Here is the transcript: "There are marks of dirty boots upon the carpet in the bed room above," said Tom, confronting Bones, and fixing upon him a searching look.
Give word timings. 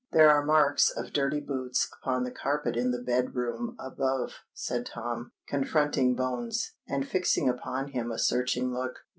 "There 0.13 0.31
are 0.31 0.43
marks 0.43 0.89
of 0.89 1.13
dirty 1.13 1.39
boots 1.39 1.87
upon 2.01 2.23
the 2.23 2.31
carpet 2.31 2.75
in 2.75 2.89
the 2.89 3.03
bed 3.03 3.35
room 3.35 3.75
above," 3.79 4.33
said 4.51 4.87
Tom, 4.87 5.31
confronting 5.47 6.15
Bones, 6.15 6.71
and 6.87 7.07
fixing 7.07 7.47
upon 7.47 7.89
him 7.89 8.09
a 8.09 8.17
searching 8.17 8.73
look. 8.73 9.01